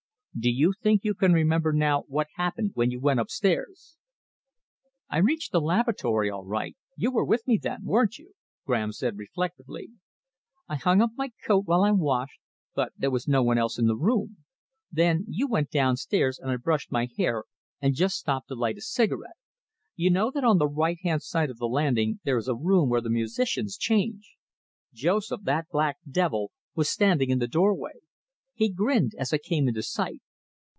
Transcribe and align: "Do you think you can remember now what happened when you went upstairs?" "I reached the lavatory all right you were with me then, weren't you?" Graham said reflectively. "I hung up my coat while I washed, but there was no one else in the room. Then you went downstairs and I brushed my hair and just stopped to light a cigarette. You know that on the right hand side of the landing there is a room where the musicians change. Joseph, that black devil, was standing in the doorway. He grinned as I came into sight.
"Do 0.39 0.49
you 0.49 0.71
think 0.81 1.03
you 1.03 1.13
can 1.13 1.33
remember 1.33 1.73
now 1.73 2.03
what 2.03 2.27
happened 2.35 2.71
when 2.73 2.89
you 2.89 3.01
went 3.01 3.19
upstairs?" 3.19 3.97
"I 5.09 5.17
reached 5.17 5.51
the 5.51 5.59
lavatory 5.59 6.29
all 6.29 6.45
right 6.45 6.77
you 6.95 7.11
were 7.11 7.25
with 7.25 7.45
me 7.45 7.59
then, 7.61 7.83
weren't 7.83 8.17
you?" 8.17 8.31
Graham 8.65 8.93
said 8.93 9.17
reflectively. 9.17 9.89
"I 10.69 10.77
hung 10.77 11.01
up 11.01 11.09
my 11.17 11.33
coat 11.45 11.63
while 11.65 11.83
I 11.83 11.91
washed, 11.91 12.39
but 12.73 12.93
there 12.97 13.11
was 13.11 13.27
no 13.27 13.43
one 13.43 13.57
else 13.57 13.77
in 13.77 13.87
the 13.87 13.97
room. 13.97 14.45
Then 14.89 15.25
you 15.27 15.47
went 15.49 15.69
downstairs 15.69 16.39
and 16.39 16.49
I 16.49 16.55
brushed 16.55 16.93
my 16.93 17.09
hair 17.17 17.43
and 17.81 17.93
just 17.93 18.15
stopped 18.15 18.47
to 18.47 18.55
light 18.55 18.77
a 18.77 18.81
cigarette. 18.81 19.35
You 19.97 20.09
know 20.11 20.31
that 20.31 20.45
on 20.45 20.59
the 20.59 20.67
right 20.67 20.97
hand 21.03 21.21
side 21.23 21.49
of 21.49 21.57
the 21.57 21.67
landing 21.67 22.21
there 22.23 22.37
is 22.37 22.47
a 22.47 22.55
room 22.55 22.87
where 22.87 23.01
the 23.01 23.09
musicians 23.09 23.75
change. 23.77 24.37
Joseph, 24.93 25.41
that 25.43 25.67
black 25.69 25.97
devil, 26.09 26.51
was 26.73 26.89
standing 26.89 27.29
in 27.31 27.39
the 27.39 27.49
doorway. 27.49 27.95
He 28.53 28.69
grinned 28.69 29.13
as 29.17 29.33
I 29.33 29.39
came 29.39 29.67
into 29.67 29.81
sight. 29.81 30.19